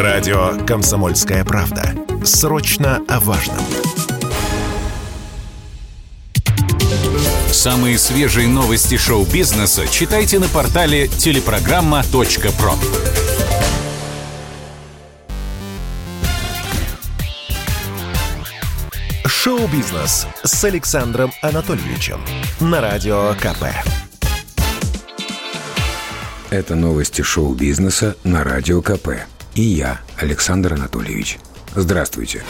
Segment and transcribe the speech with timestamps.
[0.00, 1.94] Радио «Комсомольская правда».
[2.24, 3.62] Срочно о важном.
[7.52, 12.72] Самые свежие новости шоу-бизнеса читайте на портале телепрограмма.про.
[19.26, 22.22] Шоу-бизнес с Александром Анатольевичем
[22.58, 23.64] на Радио КП.
[26.48, 29.26] Это новости шоу-бизнеса на Радио КП.
[29.54, 31.38] И я, Александр Анатольевич.
[31.74, 32.42] Здравствуйте.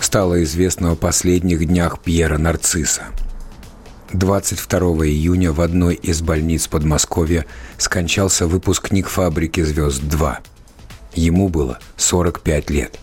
[0.00, 3.04] Стало известно о последних днях Пьера Нарцисса.
[4.12, 7.46] 22 июня в одной из больниц Подмосковья
[7.78, 10.38] скончался выпускник фабрики «Звезд-2».
[11.14, 12.98] Ему было 45 лет.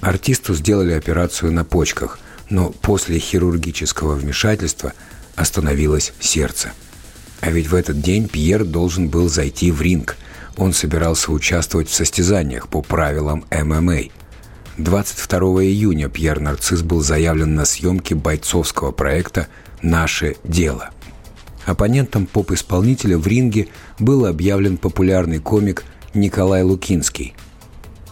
[0.00, 2.18] Артисту сделали операцию на почках,
[2.50, 4.94] но после хирургического вмешательства
[5.36, 6.72] остановилось сердце–
[7.40, 10.16] а ведь в этот день Пьер должен был зайти в ринг.
[10.58, 14.10] Он собирался участвовать в состязаниях по правилам ММА.
[14.76, 19.46] 22 июня Пьер Нарцисс был заявлен на съемки бойцовского проекта
[19.82, 20.90] «Наше дело».
[21.64, 23.68] Оппонентом поп-исполнителя в ринге
[24.00, 27.34] был объявлен популярный комик Николай Лукинский.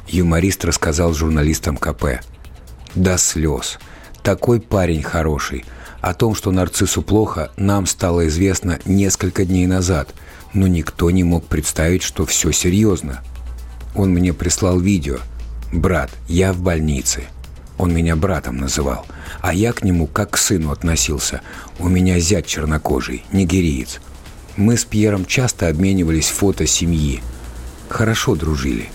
[0.06, 2.20] Юморист рассказал журналистам КП.
[2.94, 3.78] «До слез.
[4.22, 5.64] Такой парень хороший.
[6.00, 10.14] О том, что нарциссу плохо, нам стало известно несколько дней назад,
[10.56, 13.22] но никто не мог представить, что все серьезно.
[13.94, 15.18] Он мне прислал видео.
[15.72, 17.24] «Брат, я в больнице».
[17.78, 19.06] Он меня братом называл,
[19.42, 21.42] а я к нему как к сыну относился.
[21.78, 24.00] У меня зять чернокожий, нигериец.
[24.56, 27.20] Мы с Пьером часто обменивались фото семьи.
[27.90, 28.88] Хорошо дружили.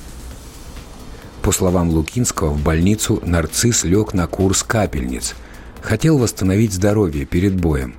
[1.44, 5.36] По словам Лукинского, в больницу нарцисс лег на курс капельниц–
[5.82, 7.95] Хотел восстановить здоровье перед боем.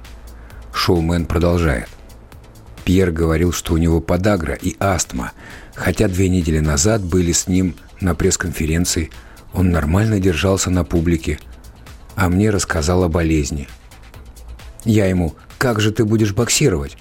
[0.72, 1.88] Шоумен продолжает.
[2.84, 5.32] Пьер говорил, что у него подагра и астма,
[5.74, 9.10] хотя две недели назад были с ним на пресс-конференции,
[9.52, 11.38] он нормально держался на публике,
[12.16, 13.68] а мне рассказал о болезни.
[14.84, 16.96] Я ему «Как же ты будешь боксировать?»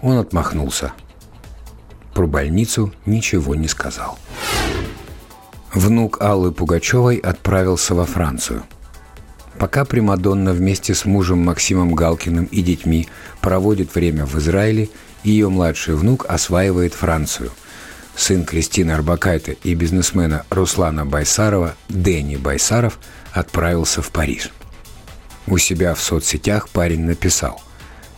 [0.00, 0.92] Он отмахнулся.
[2.14, 4.18] Про больницу ничего не сказал.
[5.74, 8.64] Внук Аллы Пугачевой отправился во Францию–
[9.62, 13.06] Пока Примадонна вместе с мужем Максимом Галкиным и детьми
[13.40, 14.88] проводит время в Израиле,
[15.22, 17.52] ее младший внук осваивает Францию.
[18.16, 22.98] Сын Кристины Арбакайте и бизнесмена Руслана Байсарова, Дэнни Байсаров,
[23.30, 24.50] отправился в Париж.
[25.46, 27.62] У себя в соцсетях парень написал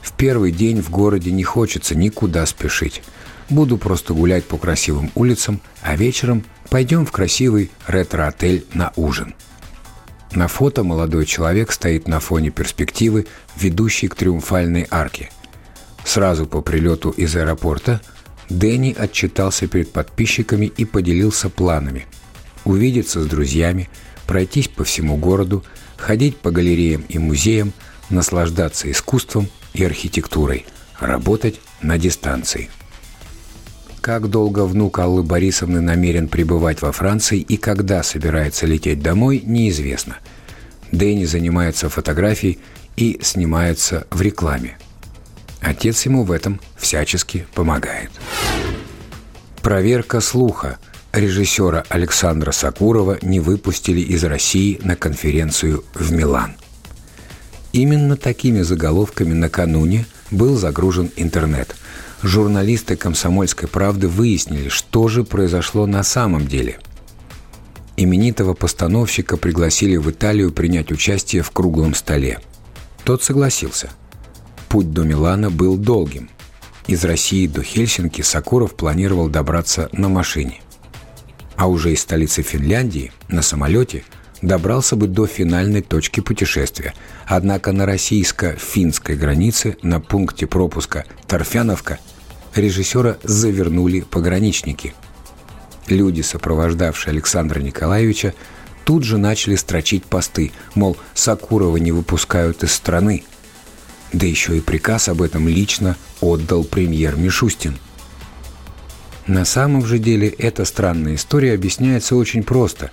[0.01, 3.03] «В первый день в городе не хочется никуда спешить.
[3.51, 9.35] Буду просто гулять по красивым улицам, а вечером пойдем в красивый ретро-отель на ужин».
[10.35, 15.31] На фото молодой человек стоит на фоне перспективы, ведущей к триумфальной арке.
[16.05, 18.01] Сразу по прилету из аэропорта
[18.49, 22.07] Дэнни отчитался перед подписчиками и поделился планами.
[22.65, 23.89] Увидеться с друзьями,
[24.27, 25.65] пройтись по всему городу,
[25.97, 27.73] ходить по галереям и музеям,
[28.11, 30.67] наслаждаться искусством и архитектурой,
[30.99, 32.71] работать на дистанции–
[34.05, 40.19] как долго внук Аллы Борисовны намерен пребывать во Франции и когда собирается лететь домой, неизвестно.
[40.93, 42.59] Дэнни занимается фотографией
[42.97, 44.77] и снимается в рекламе.
[45.63, 48.11] Отец ему в этом всячески помогает.
[49.63, 50.79] Проверка слуха.
[51.15, 56.57] Режиссера Александра Сакурова не выпустили из России на конференцию в Милан.
[57.73, 61.75] Именно такими заголовками накануне был загружен интернет–
[62.27, 66.79] журналисты «Комсомольской правды» выяснили, что же произошло на самом деле.
[67.97, 72.41] Именитого постановщика пригласили в Италию принять участие в круглом столе.
[73.05, 73.91] Тот согласился.
[74.69, 76.31] Путь до Милана был долгим.
[76.87, 80.61] Из России до Хельсинки Сакуров планировал добраться на машине.
[81.57, 84.05] А уже из столицы Финляндии на самолете
[84.43, 86.95] добрался бы до финальной точки путешествия.
[87.27, 91.99] Однако на российско-финской границе на пункте пропуска Торфяновка
[92.55, 94.95] режиссера завернули пограничники.
[95.89, 98.35] Люди, сопровождавшие Александра Николаевича,
[98.85, 103.25] тут же начали строчить посты, мол, Сакурова не выпускают из страны.
[104.13, 107.77] Да еще и приказ об этом лично отдал премьер Мишустин.
[109.27, 112.91] На самом же деле эта странная история объясняется очень просто.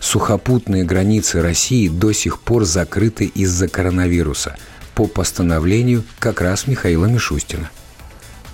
[0.00, 4.56] Сухопутные границы России до сих пор закрыты из-за коронавируса
[4.94, 7.70] по постановлению как раз Михаила Мишустина–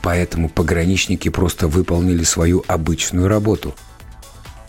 [0.02, 3.74] Поэтому пограничники просто выполнили свою обычную работу.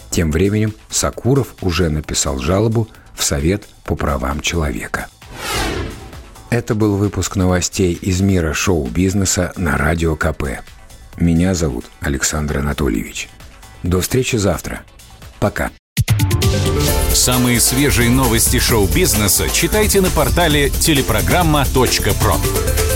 [0.10, 5.08] Тем временем Сакуров уже написал жалобу в Совет по правам человека.
[6.50, 10.60] Это был выпуск новостей из мира шоу-бизнеса на Радио КП.
[11.18, 13.30] Меня зовут Александр Анатольевич.
[13.84, 14.82] До встречи завтра.
[15.40, 15.72] Пока.
[17.14, 22.91] Самые свежие новости шоу-бизнеса читайте на портале телепрограмма.про.